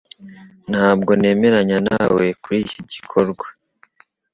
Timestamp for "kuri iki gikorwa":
2.41-3.45